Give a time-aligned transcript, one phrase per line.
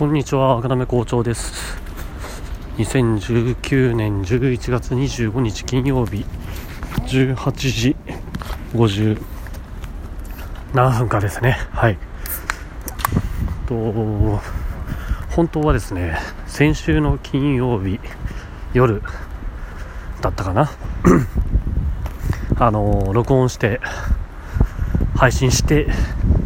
[0.00, 1.76] こんにちは、赤目校長です。
[2.78, 6.24] 2019年11月25日金曜日、
[7.04, 7.96] 18時
[8.72, 9.22] 50
[10.72, 11.58] 何分かですね。
[11.72, 11.98] はい。
[13.68, 14.40] と、
[15.32, 18.00] 本当はですね、先週の金曜日
[18.72, 19.02] 夜
[20.22, 20.70] だったかな。
[22.58, 23.82] あの、録音して
[25.14, 25.88] 配信して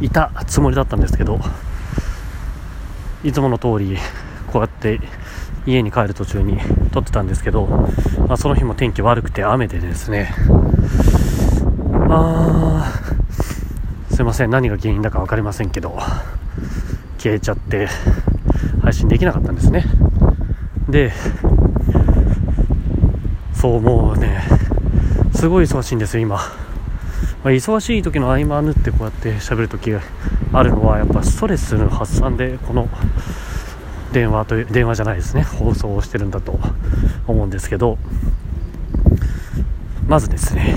[0.00, 1.38] いたつもりだったんですけど、
[3.24, 3.96] いつもの通り
[4.52, 5.00] こうやって
[5.66, 6.58] 家に帰る途中に
[6.92, 7.66] 撮ってたんですけど、
[8.28, 10.34] まあ、その日も天気悪くて雨でですね
[12.10, 15.98] あーすいません何が原因だか分かりませんけど
[17.18, 17.88] 消えちゃって
[18.82, 19.84] 配信できなかったんですね。
[20.88, 21.12] で
[23.54, 24.42] そうもうね
[25.34, 26.42] すごい忙しいんですよ今、ま
[27.44, 29.90] あ、忙しい時の合間縫ってこうやって喋る時
[30.54, 32.88] あるのはやっぱストレスの発散でこの
[34.12, 35.42] 電話という電話じゃないですね。
[35.42, 36.58] 放送をしてるんだと
[37.26, 37.98] 思うんですけど。
[40.06, 40.76] まずですね。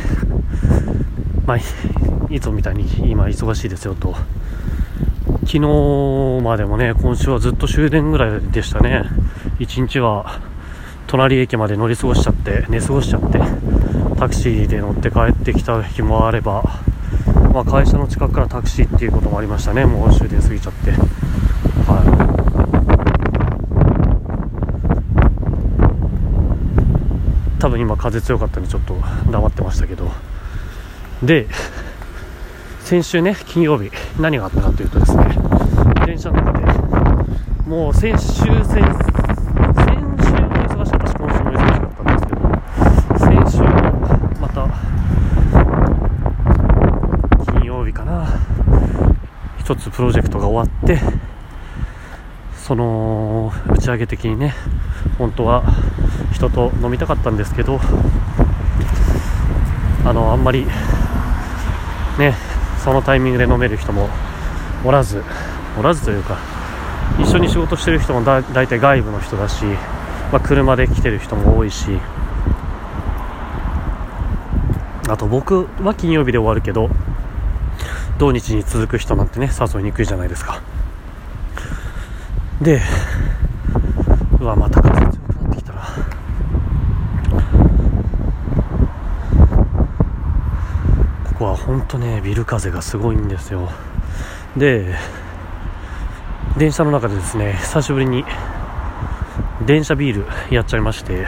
[1.45, 1.58] まあ、
[2.30, 4.16] いつもみたいに今忙しいですよと。
[5.45, 9.03] 昨日までもね今週はずっと終電ぐらいでしたね。
[9.59, 10.39] 1日は
[11.08, 13.39] 隣駅まで乗り過ごしちゃって寝過ごしちゃって
[14.17, 16.64] タクシーで乗って帰ってきた日もあれば
[17.53, 20.92] まあ、会社の近くからタクシーっていうこともありましたね、もう終電過ぎちゃって。
[20.92, 20.98] は
[27.58, 28.95] い、多分今風強かったんでちょっと
[29.31, 30.12] 黙ってましたけど。
[31.23, 31.48] で
[32.81, 35.25] 先週ね金曜日何があったかというとですね
[36.06, 36.66] 電車の中で
[37.68, 38.81] もう先週先
[49.68, 51.00] 一つプロジェクトが終わって
[52.56, 54.53] その打ち上げ的にね
[55.17, 55.64] 本当は
[56.31, 57.80] 人と飲みたかったんですけど
[60.06, 60.68] あのあんまり
[62.19, 62.36] ね
[62.84, 64.07] そのタイミングで飲める人も
[64.86, 65.24] おらず
[65.80, 66.38] おらずというか
[67.19, 69.66] 一緒に仕事してる人もだ大体外部の人だし、
[70.31, 71.97] まあ、車で来てる人も多いし
[75.09, 76.91] あと僕は金曜日で終わるけど
[78.17, 80.61] 土日に続く人なんてね誘いにくいじゃないですか。
[82.61, 82.81] で
[84.39, 85.81] うわまた風強くなってきたな。
[91.25, 93.69] ここは本当ねビル風がすごいんですよ。
[94.57, 94.95] で
[96.57, 98.25] 電車の中でですね久しぶりに
[99.67, 101.27] 電車ビールやっちゃいまして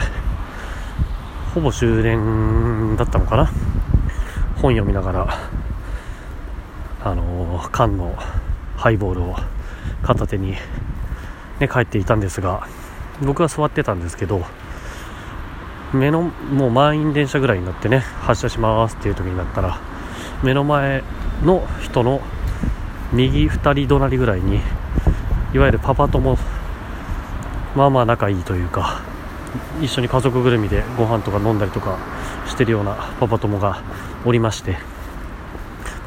[1.54, 3.46] ほぼ終電だったのかな。
[4.56, 5.59] 本読みながら。
[7.80, 8.14] 缶の
[8.76, 9.36] ハイボールを
[10.02, 10.58] 片手に、ね、
[11.66, 12.68] 帰っていたんですが
[13.22, 14.42] 僕は座ってたんですけど
[15.94, 19.78] 目のもう満員電車ぐらいになってね発車しますっていう時になったら
[20.44, 21.02] 目の前
[21.42, 22.20] の人の
[23.14, 24.60] 右2人隣ぐらいに
[25.54, 26.36] いわゆるパパ友
[27.74, 29.00] まあまあ仲いいというか
[29.80, 31.96] 一緒に家族ぐるみでご飯とか飲んだりとか
[32.46, 33.82] してるようなパパ友が
[34.26, 34.99] おりまして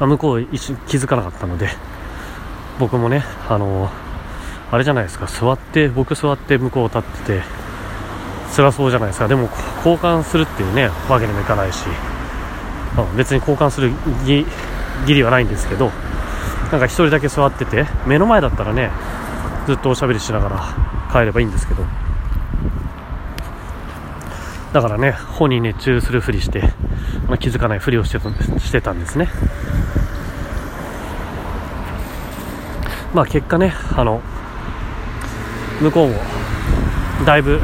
[0.00, 1.68] まあ、向こう一瞬気づかなかったので
[2.78, 3.90] 僕もねあの
[4.70, 7.42] あれじゃないですか座って僕座って向こう立ってて
[8.56, 9.28] 辛そうじゃないですか。
[9.28, 11.86] でも交換するっていうねわけにもいかないし、
[12.96, 13.90] まあ、別に交換する
[14.22, 14.46] 義
[15.06, 15.86] 理はないんですけど
[16.70, 18.90] なんか1人だけ座ってて目の前だったらね
[19.66, 20.76] ずっとおしゃべりしながら
[21.12, 21.84] 帰ればいいんですけど。
[24.72, 26.72] だからね本に熱中するふりして、
[27.28, 28.30] まあ、気づかないふりをしてた
[28.60, 29.28] してたんですね。
[33.14, 34.20] まあ結果ねあの
[35.80, 36.14] 向こうも
[37.24, 37.58] だいぶ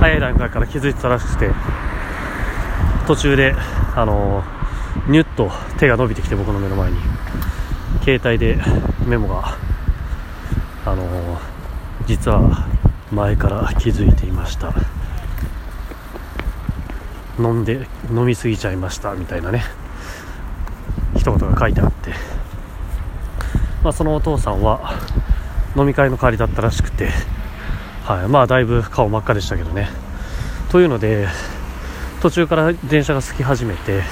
[0.00, 1.50] 早い段階から気づいてたらしくて
[3.06, 3.54] 途中で
[3.94, 4.42] あの
[5.08, 6.98] ニュッと手が伸びてきて僕の目の前に。
[8.02, 8.58] 携帯で
[9.06, 9.58] メモが
[10.86, 11.38] あの
[12.06, 12.66] 実は
[13.12, 14.72] 前から気づいていました。
[17.40, 19.64] 飲んで飲みすぎちゃいましたみたいなね。
[21.16, 22.12] 一言が書いてあって。
[23.82, 24.92] まあ、そのお父さんは
[25.76, 27.10] 飲み会の代わりだったらしくて、
[28.04, 29.88] はい、まあだいぶ顔真っ赤でしたけどね。
[30.70, 31.26] というので
[32.20, 34.02] 途中から電車が空き始めて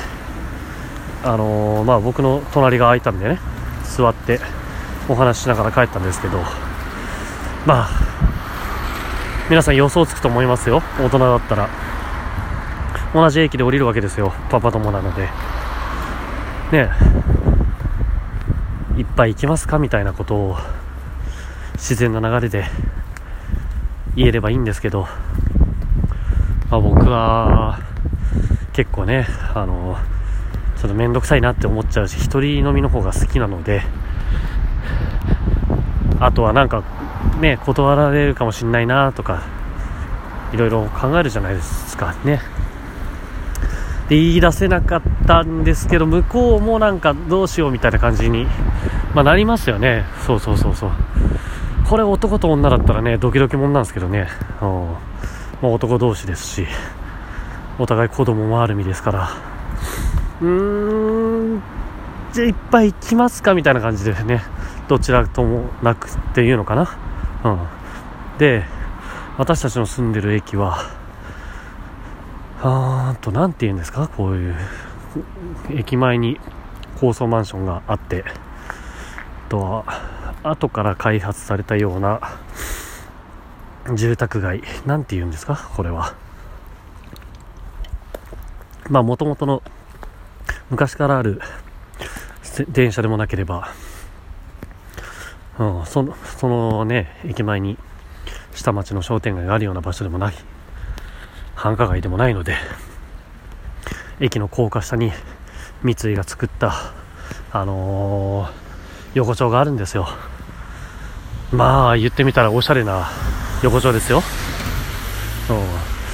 [1.22, 3.38] あのー、まあ僕の隣が空いたんでね
[3.84, 4.40] 座って
[5.08, 6.38] お話ししながら帰ったんですけど
[7.66, 7.88] まあ
[9.50, 10.82] 皆さん予想つくと思いますよ。
[10.98, 11.68] 大人だったら。
[13.14, 14.32] 同じ駅で降りるわけですよ。
[14.50, 15.28] パパ友なので。
[16.72, 16.90] ね
[18.96, 20.56] いっぱい行きますかみたいなことを
[21.74, 22.64] 自然な流れで
[24.16, 25.06] 言えればいいんですけど、
[26.70, 27.78] まあ、僕は
[28.72, 29.96] 結構ねあの
[30.76, 33.82] ちょっと面倒くさいなって思っちゃうし一人飲みの方が好きなので。
[36.20, 36.82] あとはなんか
[37.40, 39.42] ね断られるかもしんないなとか
[40.52, 42.14] いろいろ考えるじゃないですか。
[42.24, 42.40] ね。
[44.08, 48.46] で言い出せなかったんですけど向こうもなんかどうしようみたいな感じに、
[49.14, 50.04] まあ、なりますよね。
[50.26, 50.90] そうそうそうそう。
[51.88, 54.28] これ男と女だったらねドキドキもんなんですけどね、
[54.60, 54.64] う。
[54.64, 54.70] ま
[55.62, 56.66] あ、男同士ですし
[57.78, 59.30] お互い子供もある身ですから。
[60.40, 61.62] うーん。
[62.32, 64.42] じゃあいっぱい来ますかみたいな感じでね
[64.86, 66.96] どちらともなくっていうのかな。
[67.44, 67.58] うん。
[68.38, 68.64] で
[69.36, 70.97] 私たちの住んでる駅は
[72.60, 74.08] あーと何て言うんですか？
[74.08, 74.56] こういう
[75.70, 76.40] 駅前に
[77.00, 78.24] 高層マンションがあって
[79.46, 79.84] あとは
[80.42, 82.20] 後から開発されたような
[83.94, 84.62] 住宅街。
[84.86, 85.70] なんて言うんですか？
[85.74, 86.14] これは。
[88.90, 89.62] まあもともとの
[90.70, 91.40] 昔からある
[92.68, 93.72] 電車でもなければ、
[95.58, 97.78] うん、そのそのね駅前に
[98.52, 100.34] 下町の商店街があるような場所でもない。
[101.58, 102.54] 繁華街でもないので
[104.20, 105.10] 駅の高架下に
[105.82, 106.72] 三井が作った
[107.50, 108.50] あのー、
[109.14, 110.06] 横丁があるんですよ。
[111.50, 113.08] まあ言ってみたらおしゃれな
[113.64, 114.22] 横丁ですよ、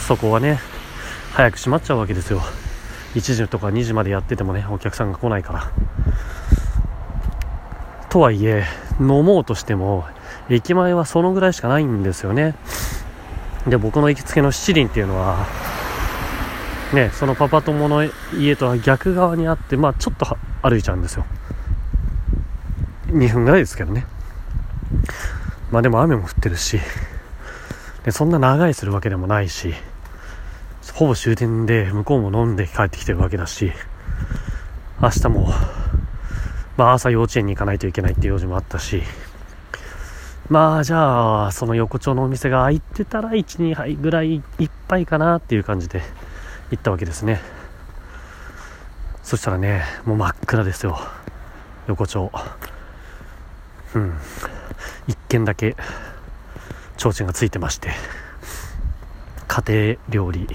[0.07, 0.61] そこはね
[1.35, 2.41] 早く閉まっちゃうわけですよ。
[3.15, 5.71] 1時とか2時までやっててもねお客さんが来ないから。
[8.09, 8.65] とはいえ
[8.99, 10.07] 飲もうとしても
[10.49, 12.55] 駅前はそのぐらいしかないんですよね。
[13.67, 15.47] で僕の行きつけの七輪っていうのは
[16.93, 18.05] ねそのパパ友の
[18.37, 20.27] 家とは逆側にあってまあちょっと
[20.63, 21.25] 歩いちゃうんですよ。
[23.07, 24.07] 2分ぐらいですけどね。
[25.71, 26.79] まあでも雨も降ってるし
[28.05, 29.75] でそんな長いするわけでもないし
[30.95, 33.73] ほぼ終点で向こうも飲んで帰ってきてるわけだし
[35.03, 35.49] 明日も、
[36.77, 39.03] まあ、朝幼稚園に行かないといけないっていう用事もあったし
[40.49, 46.03] まあじゃあその横丁のお店が開いてたら12杯ぐらいいっぱいかなっていう感じで
[46.71, 47.41] 行ったわけですね。
[49.23, 50.99] そしたらねもう真っ暗ですよ。
[51.87, 52.31] 横丁。
[53.95, 54.13] うん。
[55.09, 55.77] 1軒だけ
[56.99, 57.93] 提灯がついてまして。
[59.49, 60.47] 家庭料理。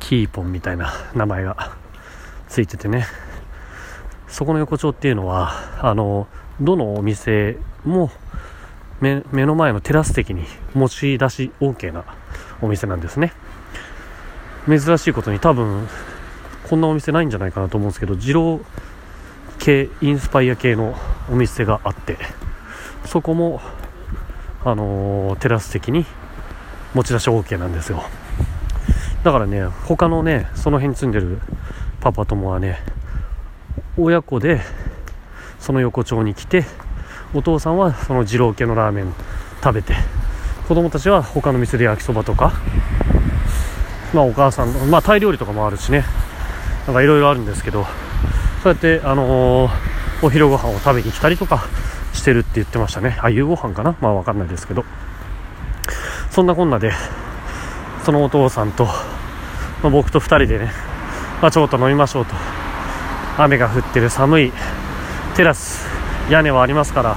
[0.00, 1.76] キーポンみたいな名前が
[2.48, 3.06] ついててね。
[4.26, 6.26] そこの横丁っていうのはあの
[6.60, 8.10] どのお店も
[9.00, 10.44] 目の前のテラス席に
[10.74, 12.04] 持ち出し OK な
[12.62, 13.32] お店なんですね。
[14.66, 15.86] 珍しいことに多分
[16.68, 18.60] こんなお店ないんじゃないかなと思うんですけど二郎
[19.58, 20.94] 系インスパイア系の
[21.30, 22.18] お店があって
[23.04, 23.60] そこも
[24.64, 26.04] あのー、テラス席に
[26.94, 28.02] 持ち出し OK なんですよ。
[29.22, 31.38] だからね他のねその辺に住んでる
[32.00, 32.78] パパ友はね
[33.96, 34.60] 親子で
[35.58, 36.64] その横丁に来て
[37.34, 39.12] お父さんはその二郎系のラーメン
[39.62, 39.94] 食べて
[40.68, 42.52] 子供たちは他の店で焼きそばとか
[44.14, 46.04] まあお母さんまあタイ料理とかもあるしね。
[46.86, 47.84] なんかいろいろあるんですけど
[48.62, 49.70] そうやってあのー、
[50.22, 51.64] お昼ご飯を食べに来たりとか
[52.12, 53.18] してるって言ってましたね。
[53.20, 53.96] あ夕ご飯かな？
[54.00, 54.84] まあわかんないですけど。
[56.30, 56.92] そんなこんなで
[58.04, 58.92] そのお父さんと、ま
[59.84, 60.70] あ、僕と2人でね、
[61.42, 62.34] まあ、ちょっと飲みましょうと。
[63.38, 64.52] 雨が降ってる寒い
[65.34, 65.95] テラス
[66.30, 67.16] 屋根はありますから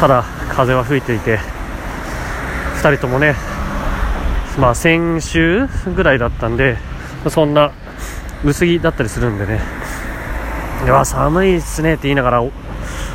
[0.00, 1.38] ただ風は吹いていて
[2.82, 3.34] 2人ともね
[4.58, 6.76] まあ先週ぐらいだったんで
[7.28, 7.72] そんな
[8.44, 9.60] 薄着だったりするんでね。
[10.84, 12.42] いや寒いっすねって言いながら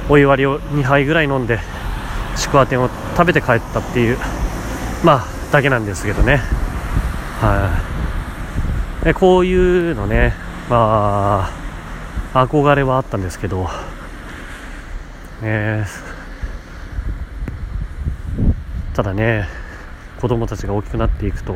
[0.07, 1.59] お湯割りを2杯ぐらい飲んで
[2.37, 4.17] ちくわ天を食べて帰ったっていう
[5.03, 6.37] まあだけなんですけどね。
[7.41, 7.83] は
[9.05, 9.13] い。
[9.13, 9.53] こうい
[9.91, 10.33] うのね
[10.69, 11.49] ま
[12.33, 13.69] あ憧れはあったんですけど
[15.41, 15.85] ね。
[18.93, 19.47] ただね
[20.19, 21.55] 子供たちが大きくなっていくと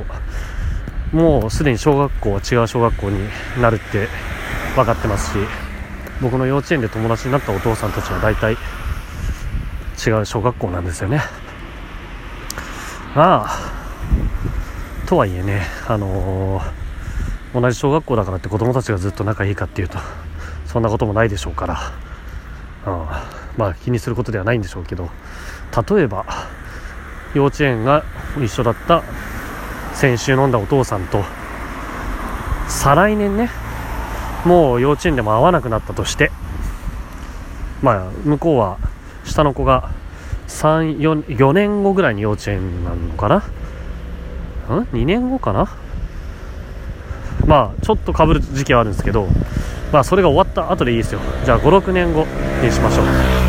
[1.11, 3.19] もうすでに小学校は違う小学校に
[3.59, 4.07] なるって
[4.75, 5.37] 分かってますし
[6.21, 11.21] 僕の幼稚園で友達になったお父さんたちは大体違う小学校なんですよね。
[13.15, 13.59] まあ
[15.07, 19.97] とはいえねあのー、同じ小学校だからって子供たちがずっと仲いいかっていうと
[20.67, 21.79] そんなこともないでしょうから、
[22.85, 25.09] うん、まあ気にすることではないんでしょうけど
[25.95, 26.25] 例えば
[27.33, 28.03] 幼稚園が
[28.43, 29.03] 一緒だった
[29.93, 31.23] 先週飲んだお父さんと
[32.67, 33.49] 再来年ね
[34.45, 36.31] もう幼稚園でも会わなくなったとして
[37.81, 38.77] まあ向こうは
[39.25, 39.91] 下の子が
[40.47, 43.37] 3 4, 4年後ぐらいに幼稚園なのかな？
[43.37, 43.41] ん
[44.91, 45.69] ？2年後かな？
[47.45, 49.27] まあちょっとかぶる時期はあるんですけど
[49.91, 51.19] まあそれが終わった後でいいですよ。
[51.45, 52.25] じゃあ56年後
[52.63, 53.40] にしましょう。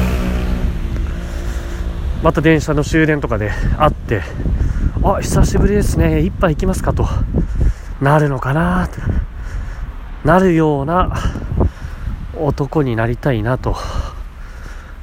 [2.23, 4.23] また電車の終電とかで会って
[5.03, 6.21] あ久しぶりですね。
[6.21, 7.07] 一杯行きますかと。
[8.01, 8.89] なるのかな。
[10.25, 11.13] なるような
[12.39, 13.77] 男になりたいなと。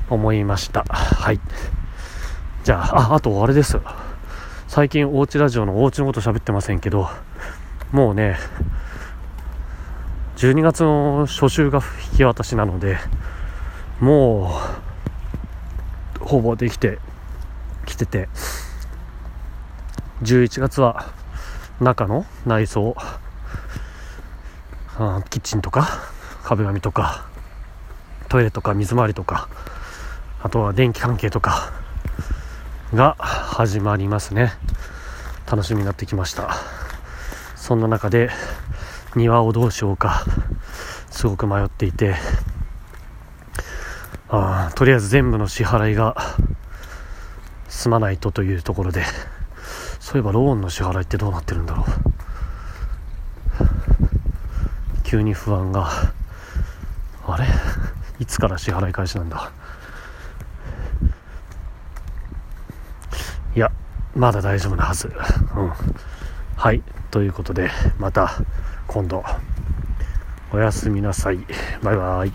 [0.10, 0.84] 思いました。
[0.86, 1.40] はい。
[2.64, 3.80] じゃあああとあれです。
[4.68, 7.10] 最近おうちラジオのおうちのこと喋ってませんけど
[7.92, 8.38] もうね
[10.38, 13.00] 12月の初週が引き渡しなので
[14.00, 14.52] も
[16.22, 17.00] うほぼできて
[17.90, 18.30] きてて。
[20.24, 21.06] 11月は
[21.80, 22.96] 中の内装。
[25.30, 25.88] キッチンとか
[26.44, 27.26] 壁紙とか
[28.28, 29.48] トイレとか水回りとか
[30.44, 31.72] あとは電気関係とか
[32.94, 34.52] が始まりますね。
[35.50, 36.50] 楽しみになってきました。
[37.56, 38.30] そんな中で
[39.16, 40.26] 庭をどうしようか
[41.10, 42.16] すごく迷っていて。
[44.28, 46.16] あとりあえず全部の支払いが
[47.70, 49.06] 済まないとというところで
[50.02, 51.86] そういえばローンの支払いってどうなってるんだろう。
[55.04, 55.90] 急に不安が。
[57.26, 57.46] あれ？
[58.20, 59.52] いつから支払い開始なんだ？
[63.56, 63.72] いや
[64.16, 65.08] まだ大丈夫なはず。
[65.56, 65.72] うん。
[66.56, 66.84] はい。
[67.12, 68.32] ということでまた
[68.88, 69.24] 今度。
[70.52, 71.38] おやすみなさい。
[71.84, 72.32] バイバイ。